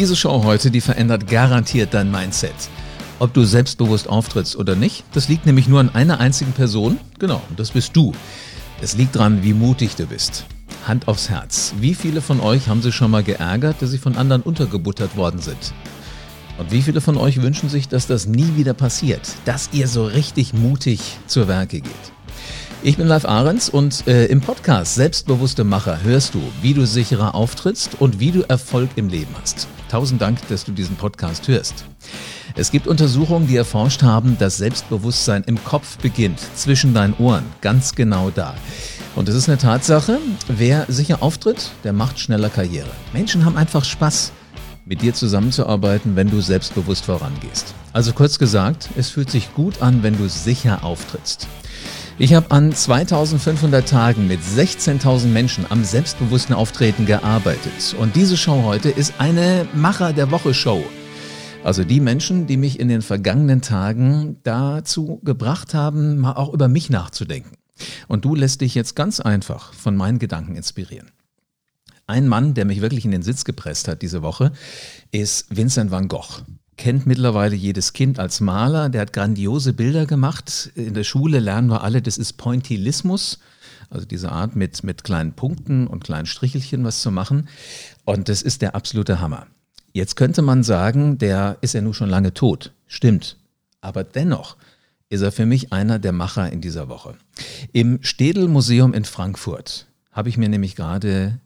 [0.00, 2.54] Diese Show heute, die verändert garantiert dein Mindset.
[3.18, 6.96] Ob du selbstbewusst auftrittst oder nicht, das liegt nämlich nur an einer einzigen Person.
[7.18, 8.14] Genau, das bist du.
[8.80, 10.46] Es liegt daran, wie mutig du bist.
[10.88, 11.74] Hand aufs Herz.
[11.80, 15.42] Wie viele von euch haben sich schon mal geärgert, dass sie von anderen untergebuttert worden
[15.42, 15.74] sind?
[16.56, 20.06] Und wie viele von euch wünschen sich, dass das nie wieder passiert, dass ihr so
[20.06, 21.92] richtig mutig zur Werke geht?
[22.82, 27.34] Ich bin Live Ahrens und äh, im Podcast Selbstbewusste Macher hörst du, wie du sicherer
[27.34, 29.68] auftrittst und wie du Erfolg im Leben hast.
[29.90, 31.84] Tausend Dank, dass du diesen Podcast hörst.
[32.54, 37.96] Es gibt Untersuchungen, die erforscht haben, dass Selbstbewusstsein im Kopf beginnt, zwischen deinen Ohren, ganz
[37.96, 38.54] genau da.
[39.16, 42.90] Und es ist eine Tatsache, wer sicher auftritt, der macht schneller Karriere.
[43.12, 44.30] Menschen haben einfach Spaß,
[44.84, 47.74] mit dir zusammenzuarbeiten, wenn du selbstbewusst vorangehst.
[47.92, 51.48] Also kurz gesagt, es fühlt sich gut an, wenn du sicher auftrittst.
[52.22, 57.96] Ich habe an 2500 Tagen mit 16.000 Menschen am selbstbewussten Auftreten gearbeitet.
[57.98, 60.84] Und diese Show heute ist eine Macher der Woche Show.
[61.64, 66.68] Also die Menschen, die mich in den vergangenen Tagen dazu gebracht haben, mal auch über
[66.68, 67.56] mich nachzudenken.
[68.06, 71.10] Und du lässt dich jetzt ganz einfach von meinen Gedanken inspirieren.
[72.06, 74.52] Ein Mann, der mich wirklich in den Sitz gepresst hat diese Woche,
[75.10, 76.42] ist Vincent van Gogh
[76.80, 78.88] kennt mittlerweile jedes Kind als Maler.
[78.88, 80.72] Der hat grandiose Bilder gemacht.
[80.74, 83.38] In der Schule lernen wir alle, das ist Pointillismus.
[83.90, 87.48] Also diese Art mit, mit kleinen Punkten und kleinen Strichelchen was zu machen.
[88.06, 89.46] Und das ist der absolute Hammer.
[89.92, 92.72] Jetzt könnte man sagen, der ist ja nun schon lange tot.
[92.86, 93.36] Stimmt.
[93.82, 94.56] Aber dennoch
[95.10, 97.14] ist er für mich einer der Macher in dieser Woche.
[97.72, 101.40] Im Städel Museum in Frankfurt habe ich mir nämlich gerade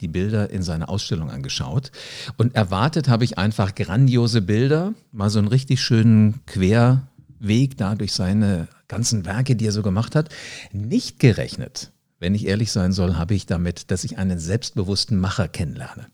[0.00, 1.90] die Bilder in seiner Ausstellung angeschaut.
[2.36, 8.12] Und erwartet habe ich einfach grandiose Bilder, mal so einen richtig schönen Querweg da durch
[8.12, 10.28] seine ganzen Werke, die er so gemacht hat.
[10.72, 15.48] Nicht gerechnet, wenn ich ehrlich sein soll, habe ich damit, dass ich einen selbstbewussten Macher
[15.48, 16.06] kennenlerne.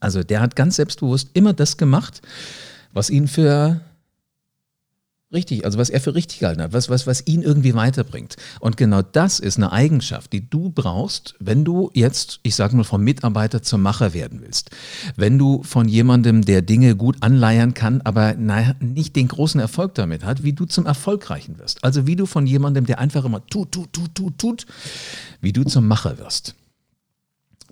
[0.00, 2.22] Also der hat ganz selbstbewusst immer das gemacht,
[2.92, 3.80] was ihn für
[5.32, 8.36] Richtig, also was er für richtig gehalten hat, was, was, was ihn irgendwie weiterbringt.
[8.60, 12.84] Und genau das ist eine Eigenschaft, die du brauchst, wenn du jetzt, ich sage mal,
[12.84, 14.70] vom Mitarbeiter zum Macher werden willst.
[15.16, 19.94] Wenn du von jemandem, der Dinge gut anleiern kann, aber naja, nicht den großen Erfolg
[19.94, 21.82] damit hat, wie du zum Erfolgreichen wirst.
[21.82, 24.66] Also wie du von jemandem, der einfach immer tut, tut, tut, tut, tut,
[25.40, 26.54] wie du zum Macher wirst.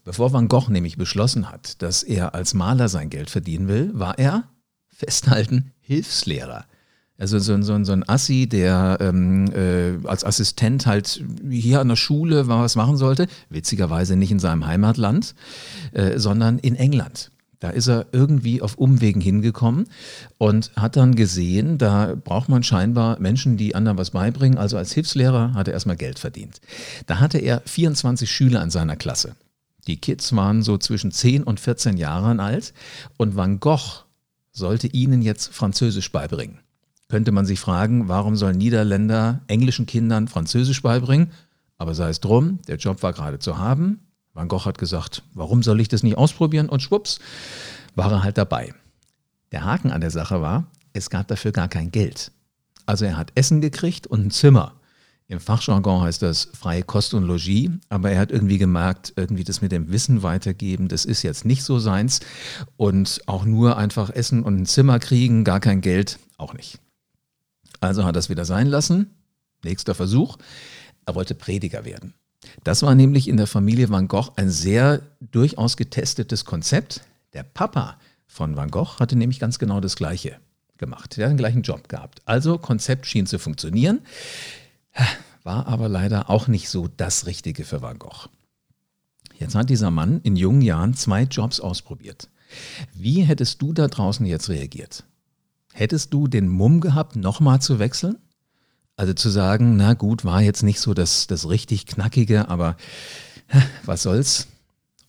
[0.05, 4.19] Bevor Van Gogh nämlich beschlossen hat, dass er als Maler sein Geld verdienen will, war
[4.19, 4.45] er,
[4.89, 6.65] festhalten, Hilfslehrer.
[7.21, 11.97] Also so, so, so ein Assi, der ähm, äh, als Assistent halt hier an der
[11.97, 15.35] Schule was machen sollte, witzigerweise nicht in seinem Heimatland,
[15.93, 17.31] äh, sondern in England.
[17.59, 19.87] Da ist er irgendwie auf Umwegen hingekommen
[20.39, 24.57] und hat dann gesehen, da braucht man scheinbar Menschen, die anderen was beibringen.
[24.57, 26.63] Also als Hilfslehrer hat er erstmal Geld verdient.
[27.07, 29.37] Da hatte er 24 Schüler in seiner Klasse.
[29.87, 32.73] Die Kids waren so zwischen 10 und 14 Jahren alt
[33.19, 34.05] und Van Gogh
[34.53, 36.61] sollte ihnen jetzt Französisch beibringen
[37.11, 41.33] könnte man sich fragen, warum sollen Niederländer englischen Kindern Französisch beibringen?
[41.77, 44.01] Aber sei es drum, der Job war gerade zu haben.
[44.33, 46.69] Van Gogh hat gesagt, warum soll ich das nicht ausprobieren?
[46.69, 47.19] Und schwupps,
[47.95, 48.73] war er halt dabei.
[49.53, 52.33] Der Haken an der Sache war, es gab dafür gar kein Geld.
[52.87, 54.75] Also er hat Essen gekriegt und ein Zimmer.
[55.27, 59.61] Im Fachjargon heißt das freie Kost und Logis, aber er hat irgendwie gemerkt, irgendwie das
[59.61, 62.21] mit dem Wissen weitergeben, das ist jetzt nicht so seins.
[62.77, 66.81] Und auch nur einfach Essen und ein Zimmer kriegen, gar kein Geld, auch nicht.
[67.81, 69.11] Also hat er es wieder sein lassen.
[69.65, 70.37] Nächster Versuch.
[71.07, 72.15] Er wollte Prediger werden.
[72.65, 77.03] Das war nämlich in der Familie Van Gogh ein sehr durchaus getestetes Konzept.
[77.33, 80.37] Der Papa von Van Gogh hatte nämlich ganz genau das Gleiche
[80.79, 81.17] gemacht.
[81.17, 82.23] Der hat den gleichen Job gehabt.
[82.25, 84.01] Also Konzept schien zu funktionieren,
[85.43, 88.29] war aber leider auch nicht so das Richtige für Van Gogh.
[89.39, 92.29] Jetzt hat dieser Mann in jungen Jahren zwei Jobs ausprobiert.
[92.95, 95.05] Wie hättest du da draußen jetzt reagiert?
[95.73, 98.17] Hättest du den Mumm gehabt, nochmal zu wechseln?
[98.97, 102.77] Also zu sagen, na gut, war jetzt nicht so das, das richtig Knackige, aber
[103.85, 104.49] was soll's?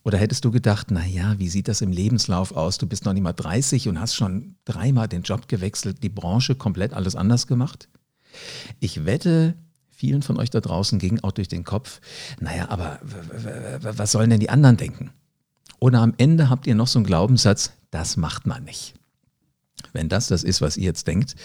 [0.04, 2.78] Oder hättest du gedacht, na ja, wie sieht das im Lebenslauf aus?
[2.78, 6.56] Du bist noch nicht mal 30 und hast schon dreimal den Job gewechselt, die Branche
[6.56, 7.88] komplett alles anders gemacht?
[8.80, 9.56] Ich wette,
[9.90, 12.02] vielen von euch da draußen ging auch durch den Kopf,
[12.40, 13.00] naja, aber
[13.82, 15.12] was sollen denn die anderen denken?
[15.80, 18.96] Oder am Ende habt ihr noch so einen Glaubenssatz, das macht man nicht.
[19.94, 21.36] Wenn das das ist, was ihr jetzt denkt,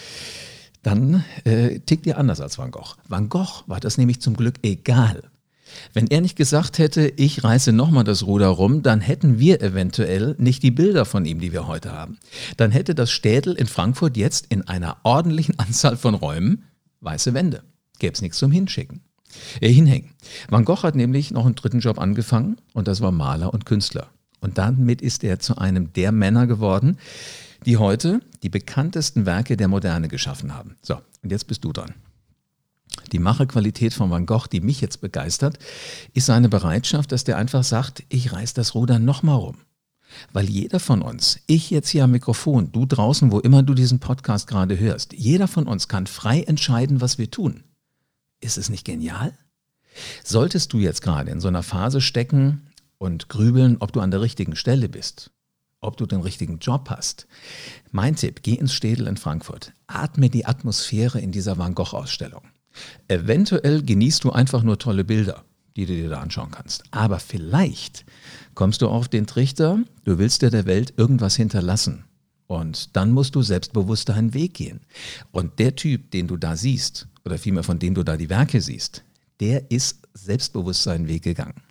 [0.83, 2.95] dann äh, tickt ihr anders als Van Gogh.
[3.07, 5.23] Van Gogh war das nämlich zum Glück egal.
[5.93, 10.35] Wenn er nicht gesagt hätte, ich reiße nochmal das Ruder rum, dann hätten wir eventuell
[10.37, 12.19] nicht die Bilder von ihm, die wir heute haben.
[12.55, 16.63] Dann hätte das Städel in Frankfurt jetzt in einer ordentlichen Anzahl von Räumen
[17.01, 17.63] weiße Wände.
[17.99, 19.01] Gäbe es nichts zum Hinschicken.
[19.59, 20.11] Äh, hinhängen.
[20.49, 24.07] Van Gogh hat nämlich noch einen dritten Job angefangen und das war Maler und Künstler.
[24.39, 26.97] Und damit ist er zu einem der Männer geworden,
[27.65, 30.77] die heute die bekanntesten Werke der Moderne geschaffen haben.
[30.81, 31.93] So, und jetzt bist du dran.
[33.11, 35.59] Die Macherqualität von Van Gogh, die mich jetzt begeistert,
[36.13, 39.57] ist seine Bereitschaft, dass der einfach sagt, ich reiß das Ruder nochmal rum.
[40.31, 43.99] Weil jeder von uns, ich jetzt hier am Mikrofon, du draußen, wo immer du diesen
[43.99, 47.63] Podcast gerade hörst, jeder von uns kann frei entscheiden, was wir tun.
[48.39, 49.37] Ist es nicht genial?
[50.23, 52.67] Solltest du jetzt gerade in so einer Phase stecken
[52.97, 55.31] und grübeln, ob du an der richtigen Stelle bist,
[55.81, 57.27] ob du den richtigen Job hast.
[57.91, 59.73] Mein Tipp, geh ins Städel in Frankfurt.
[59.87, 62.41] Atme die Atmosphäre in dieser Van Gogh-Ausstellung.
[63.07, 65.43] Eventuell genießt du einfach nur tolle Bilder,
[65.75, 66.83] die du dir da anschauen kannst.
[66.91, 68.05] Aber vielleicht
[68.55, 72.05] kommst du auf den Trichter, du willst dir der Welt irgendwas hinterlassen.
[72.47, 74.81] Und dann musst du selbstbewusst deinen Weg gehen.
[75.31, 78.61] Und der Typ, den du da siehst, oder vielmehr von dem du da die Werke
[78.61, 79.03] siehst,
[79.39, 81.61] der ist selbstbewusst seinen Weg gegangen.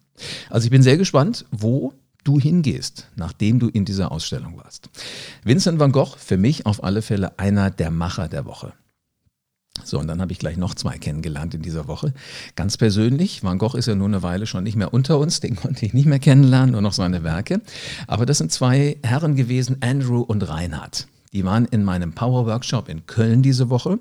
[0.50, 1.94] Also ich bin sehr gespannt, wo
[2.26, 4.88] du hingehst, nachdem du in dieser Ausstellung warst.
[5.44, 8.72] Vincent van Gogh, für mich auf alle Fälle einer der Macher der Woche.
[9.84, 12.12] So, und dann habe ich gleich noch zwei kennengelernt in dieser Woche.
[12.54, 15.56] Ganz persönlich, Van Gogh ist ja nur eine Weile schon nicht mehr unter uns, den
[15.56, 17.60] konnte ich nicht mehr kennenlernen, nur noch seine Werke.
[18.06, 21.08] Aber das sind zwei Herren gewesen, Andrew und Reinhard.
[21.32, 23.98] Die waren in meinem Power Workshop in Köln diese Woche.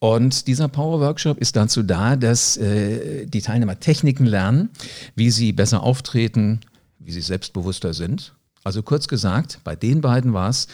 [0.00, 4.70] Und dieser Power Workshop ist dazu da, dass äh, die Teilnehmer Techniken lernen,
[5.16, 6.60] wie sie besser auftreten,
[6.98, 8.34] wie sie selbstbewusster sind.
[8.64, 10.66] Also kurz gesagt, bei den beiden war es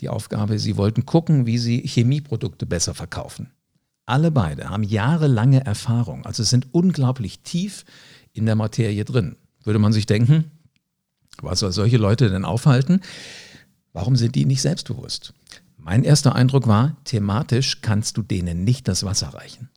[0.00, 3.50] die Aufgabe, sie wollten gucken, wie sie Chemieprodukte besser verkaufen.
[4.06, 7.84] Alle beide haben jahrelange Erfahrung, also sind unglaublich tief
[8.32, 9.36] in der Materie drin.
[9.64, 10.50] Würde man sich denken,
[11.42, 13.00] was soll solche Leute denn aufhalten?
[13.92, 15.34] Warum sind die nicht selbstbewusst?
[15.76, 19.70] Mein erster Eindruck war, thematisch kannst du denen nicht das Wasser reichen.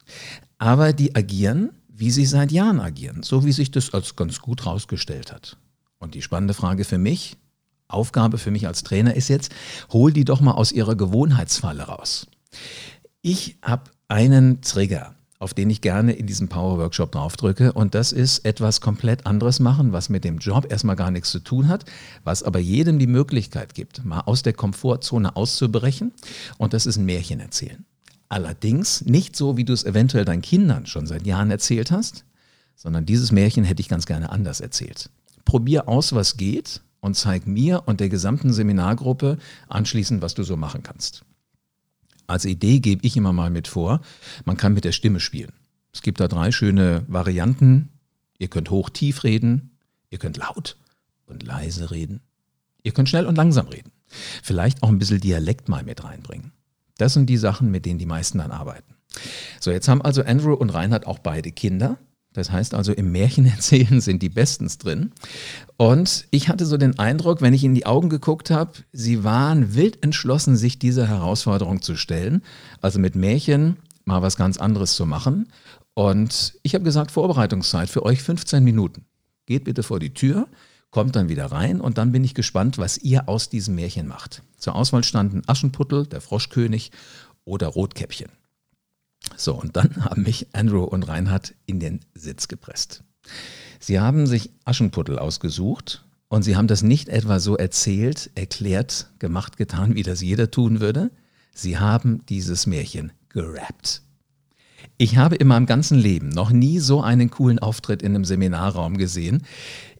[0.58, 4.66] Aber die agieren, wie sie seit Jahren agieren, so wie sich das als ganz gut
[4.66, 5.58] rausgestellt hat.
[6.02, 7.38] Und die spannende Frage für mich,
[7.88, 9.54] Aufgabe für mich als Trainer ist jetzt,
[9.94, 12.28] hol die doch mal aus ihrer Gewohnheitsfalle raus.
[13.22, 17.74] Ich habe einen Trigger auf den ich gerne in diesem Power Workshop draufdrücke.
[17.74, 21.40] Und das ist etwas komplett anderes machen, was mit dem Job erstmal gar nichts zu
[21.40, 21.84] tun hat,
[22.24, 26.14] was aber jedem die Möglichkeit gibt, mal aus der Komfortzone auszubrechen.
[26.60, 27.84] Und das ist ein Märchen erzählen.
[28.30, 32.24] Allerdings nicht so, wie du es eventuell deinen Kindern schon seit Jahren erzählt hast,
[32.76, 35.10] sondern dieses Märchen hätte ich ganz gerne anders erzählt.
[35.46, 40.56] Probier aus, was geht und zeig mir und der gesamten Seminargruppe anschließend, was du so
[40.58, 41.24] machen kannst.
[42.28, 44.02] Als Idee gebe ich immer mal mit vor,
[44.46, 45.52] man kann mit der Stimme spielen.
[45.94, 47.90] Es gibt da drei schöne Varianten.
[48.38, 49.78] Ihr könnt hoch, tief reden,
[50.10, 50.78] ihr könnt laut
[51.26, 52.22] und leise reden,
[52.84, 53.92] ihr könnt schnell und langsam reden.
[54.08, 56.52] Vielleicht auch ein bisschen Dialekt mal mit reinbringen.
[56.98, 58.96] Das sind die Sachen, mit denen die meisten dann arbeiten.
[59.60, 61.98] So, jetzt haben also Andrew und Reinhard auch beide Kinder.
[62.34, 65.12] Das heißt also, im Märchenerzählen sind die bestens drin.
[65.78, 69.76] Und ich hatte so den Eindruck, wenn ich in die Augen geguckt habe, sie waren
[69.76, 72.42] wild entschlossen, sich dieser Herausforderung zu stellen.
[72.80, 75.48] Also mit Märchen mal was ganz anderes zu machen.
[75.94, 79.06] Und ich habe gesagt, Vorbereitungszeit für euch 15 Minuten.
[79.46, 80.48] Geht bitte vor die Tür,
[80.90, 84.44] kommt dann wieder rein und dann bin ich gespannt, was ihr aus diesem Märchen macht.
[84.58, 86.92] Zur Auswahl standen Aschenputtel, der Froschkönig
[87.44, 88.30] oder Rotkäppchen.
[89.36, 93.04] So, und dann haben mich Andrew und Reinhard in den Sitz gepresst.
[93.80, 99.58] Sie haben sich Aschenputtel ausgesucht und sie haben das nicht etwa so erzählt, erklärt, gemacht,
[99.58, 101.12] getan, wie das jeder tun würde.
[101.54, 104.02] Sie haben dieses Märchen gerappt.
[104.98, 108.98] Ich habe in meinem ganzen Leben noch nie so einen coolen Auftritt in einem Seminarraum
[108.98, 109.44] gesehen.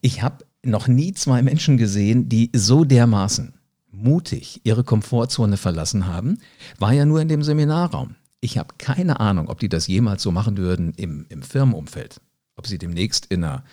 [0.02, 3.54] Ich habe noch nie zwei Menschen gesehen, die so dermaßen
[3.92, 6.38] mutig ihre Komfortzone verlassen haben.
[6.80, 8.16] War ja nur in dem Seminarraum.
[8.42, 12.20] Ich habe keine Ahnung, ob die das jemals so machen würden im, im Firmenumfeld.
[12.56, 13.64] Ob sie demnächst in einer,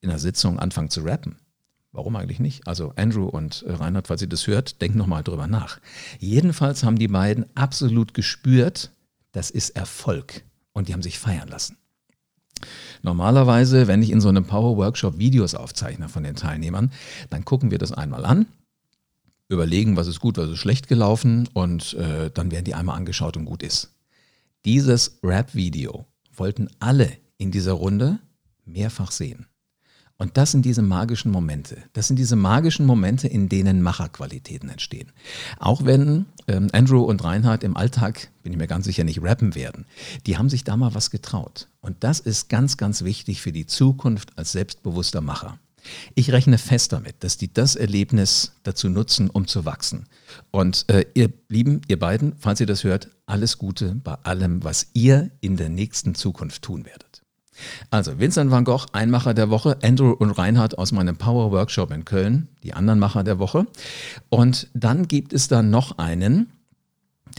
[0.00, 1.36] in einer Sitzung anfangen zu rappen.
[1.92, 2.68] Warum eigentlich nicht?
[2.68, 5.80] Also Andrew und äh, Reinhard, falls ihr das hört, denkt nochmal drüber nach.
[6.18, 8.92] Jedenfalls haben die beiden absolut gespürt,
[9.32, 10.44] das ist Erfolg.
[10.72, 11.76] Und die haben sich feiern lassen.
[13.02, 16.92] Normalerweise, wenn ich in so einem Power Workshop Videos aufzeichne von den Teilnehmern,
[17.30, 18.46] dann gucken wir das einmal an,
[19.48, 23.36] überlegen, was ist gut, was ist schlecht gelaufen und äh, dann werden die einmal angeschaut
[23.36, 23.90] und gut ist.
[24.66, 28.18] Dieses Rap-Video wollten alle in dieser Runde
[28.66, 29.46] mehrfach sehen.
[30.18, 31.78] Und das sind diese magischen Momente.
[31.94, 35.12] Das sind diese magischen Momente, in denen Macherqualitäten entstehen.
[35.58, 39.54] Auch wenn ähm, Andrew und Reinhard im Alltag, bin ich mir ganz sicher, nicht rappen
[39.54, 39.86] werden.
[40.26, 41.68] Die haben sich da mal was getraut.
[41.80, 45.58] Und das ist ganz, ganz wichtig für die Zukunft als selbstbewusster Macher.
[46.14, 50.06] Ich rechne fest damit, dass die das Erlebnis dazu nutzen, um zu wachsen.
[50.50, 54.88] Und äh, ihr Lieben, ihr beiden, falls ihr das hört, alles Gute bei allem, was
[54.92, 57.22] ihr in der nächsten Zukunft tun werdet.
[57.90, 61.90] Also Vincent van Gogh, ein Macher der Woche, Andrew und Reinhard aus meinem Power Workshop
[61.90, 63.66] in Köln, die anderen Macher der Woche.
[64.28, 66.52] Und dann gibt es da noch einen,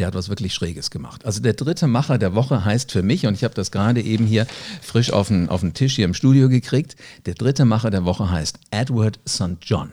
[0.02, 1.26] der hat was wirklich Schräges gemacht.
[1.26, 4.26] Also der dritte Macher der Woche heißt für mich, und ich habe das gerade eben
[4.26, 4.48] hier
[4.82, 6.96] frisch auf den, auf den Tisch hier im Studio gekriegt,
[7.28, 9.58] der dritte Macher der Woche heißt Edward St.
[9.62, 9.92] John.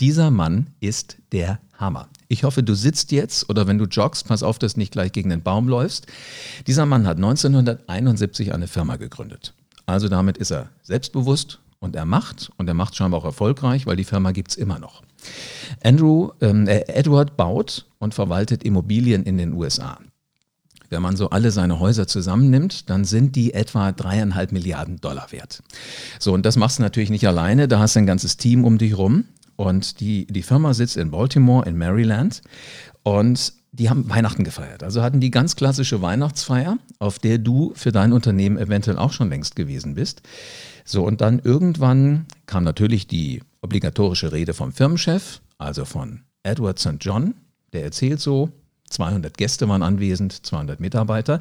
[0.00, 2.08] Dieser Mann ist der Hammer.
[2.28, 5.12] Ich hoffe, du sitzt jetzt oder wenn du joggst, pass auf, dass du nicht gleich
[5.12, 6.06] gegen den Baum läufst.
[6.66, 9.52] Dieser Mann hat 1971 eine Firma gegründet.
[9.84, 13.96] Also damit ist er selbstbewusst und er macht und er macht scheinbar auch erfolgreich, weil
[13.96, 15.02] die Firma gibt es immer noch.
[15.82, 19.98] Andrew, ähm, äh, Edward baut und verwaltet Immobilien in den USA.
[20.88, 25.62] Wenn man so alle seine Häuser zusammennimmt, dann sind die etwa dreieinhalb Milliarden Dollar wert.
[26.18, 28.76] So, und das machst du natürlich nicht alleine, da hast du ein ganzes Team um
[28.76, 29.24] dich rum.
[29.54, 32.42] Und die, die Firma sitzt in Baltimore, in Maryland.
[33.02, 34.82] Und die haben Weihnachten gefeiert.
[34.82, 39.30] Also hatten die ganz klassische Weihnachtsfeier, auf der du für dein Unternehmen eventuell auch schon
[39.30, 40.22] längst gewesen bist.
[40.84, 46.96] So, und dann irgendwann kam natürlich die obligatorische Rede vom Firmenchef, also von Edward St.
[47.00, 47.34] John.
[47.72, 48.50] Der erzählt so,
[48.88, 51.40] 200 Gäste waren anwesend, 200 Mitarbeiter.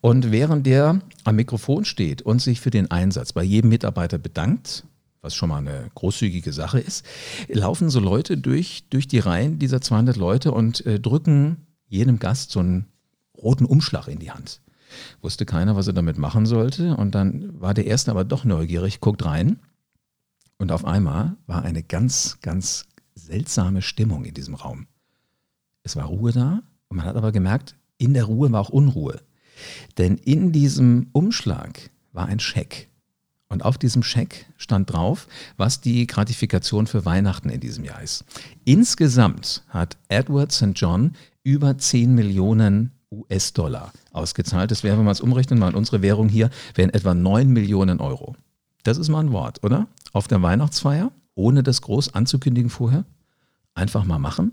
[0.00, 4.84] Und während der am Mikrofon steht und sich für den Einsatz bei jedem Mitarbeiter bedankt,
[5.22, 7.04] was schon mal eine großzügige Sache ist,
[7.48, 12.50] laufen so Leute durch, durch die Reihen dieser 200 Leute und äh, drücken jedem Gast
[12.50, 12.86] so einen
[13.36, 14.60] roten Umschlag in die Hand.
[15.20, 16.96] Wusste keiner, was er damit machen sollte.
[16.96, 19.60] Und dann war der Erste aber doch neugierig, guckt rein.
[20.58, 24.86] Und auf einmal war eine ganz, ganz seltsame Stimmung in diesem Raum.
[25.82, 29.20] Es war Ruhe da und man hat aber gemerkt, in der Ruhe war auch Unruhe.
[29.98, 32.89] Denn in diesem Umschlag war ein Scheck.
[33.50, 35.26] Und auf diesem Scheck stand drauf,
[35.56, 38.24] was die Gratifikation für Weihnachten in diesem Jahr ist.
[38.64, 40.72] Insgesamt hat Edward St.
[40.76, 44.70] John über 10 Millionen US-Dollar ausgezahlt.
[44.70, 48.00] Das wäre, wenn man es umrechnen, mal in unsere Währung hier, wären etwa 9 Millionen
[48.00, 48.36] Euro.
[48.84, 49.88] Das ist mal ein Wort, oder?
[50.12, 53.04] Auf der Weihnachtsfeier, ohne das groß anzukündigen vorher,
[53.74, 54.52] einfach mal machen.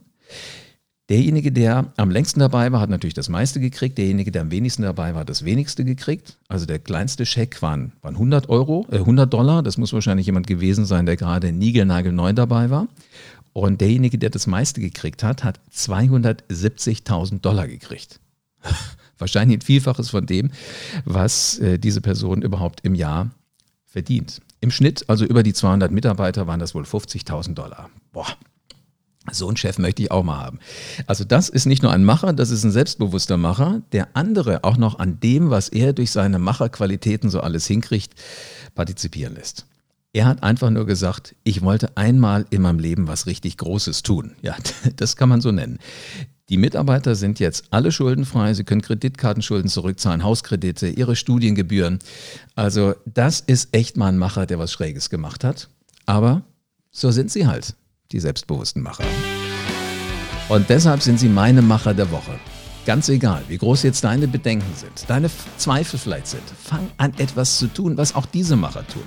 [1.10, 3.98] Derjenige, der am längsten dabei war, hat natürlich das meiste gekriegt.
[3.98, 6.38] Derjenige, der am wenigsten dabei war, hat das wenigste gekriegt.
[6.50, 9.64] Also der kleinste Scheck waren, waren 100 Euro, äh 100 Dollar.
[9.64, 12.90] Das muss wahrscheinlich jemand gewesen sein, der gerade niegelnagelneu dabei war.
[13.54, 18.20] Und derjenige, der das meiste gekriegt hat, hat 270.000 Dollar gekriegt.
[19.18, 20.52] Wahrscheinlich ein Vielfaches von dem,
[21.06, 23.32] was äh, diese Person überhaupt im Jahr
[23.86, 24.42] verdient.
[24.60, 27.90] Im Schnitt, also über die 200 Mitarbeiter, waren das wohl 50.000 Dollar.
[28.12, 28.28] Boah,
[29.32, 30.60] so einen Chef möchte ich auch mal haben.
[31.06, 34.78] Also das ist nicht nur ein Macher, das ist ein selbstbewusster Macher, der andere auch
[34.78, 38.14] noch an dem, was er durch seine Macherqualitäten so alles hinkriegt,
[38.76, 39.66] partizipieren lässt.
[40.14, 44.36] Er hat einfach nur gesagt, ich wollte einmal in meinem Leben was richtig Großes tun.
[44.42, 44.56] Ja,
[44.96, 45.80] das kann man so nennen.
[46.50, 48.54] Die Mitarbeiter sind jetzt alle schuldenfrei.
[48.54, 52.00] Sie können Kreditkartenschulden zurückzahlen, Hauskredite, ihre Studiengebühren.
[52.56, 55.70] Also das ist echt mal ein Macher, der was Schräges gemacht hat.
[56.06, 56.44] Aber
[56.90, 57.76] so sind sie halt
[58.12, 59.04] die selbstbewussten Macher.
[60.50, 62.40] Und deshalb sind sie meine Macher der Woche.
[62.86, 67.58] Ganz egal, wie groß jetzt deine Bedenken sind, deine Zweifel vielleicht sind, fang an etwas
[67.58, 69.04] zu tun, was auch diese Macher tun.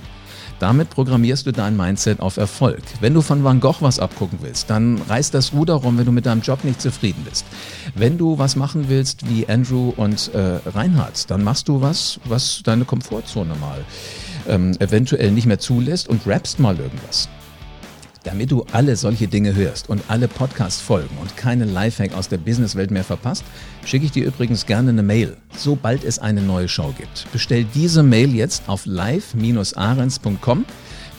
[0.59, 2.83] Damit programmierst du dein Mindset auf Erfolg.
[2.99, 6.11] Wenn du von Van Gogh was abgucken willst, dann reiß das Ruder rum, wenn du
[6.11, 7.47] mit deinem Job nicht zufrieden bist.
[7.95, 12.61] Wenn du was machen willst wie Andrew und äh, Reinhard, dann machst du was, was
[12.63, 13.83] deine Komfortzone mal
[14.47, 17.27] ähm, eventuell nicht mehr zulässt und rappst mal irgendwas.
[18.23, 22.91] Damit du alle solche Dinge hörst und alle Podcast-Folgen und keine Lifehack aus der Businesswelt
[22.91, 23.43] mehr verpasst,
[23.83, 27.25] schicke ich dir übrigens gerne eine Mail, sobald es eine neue Show gibt.
[27.31, 30.65] Bestell diese Mail jetzt auf live-arens.com.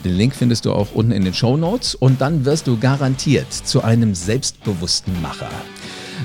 [0.05, 3.51] Den Link findest du auch unten in den Show Notes und dann wirst du garantiert
[3.51, 5.49] zu einem selbstbewussten Macher.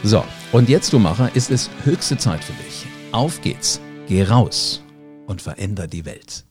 [0.05, 2.87] So, und jetzt, du Macher, ist es höchste Zeit für dich.
[3.11, 4.83] Auf geht's, geh raus
[5.27, 6.48] und veränder die Welt.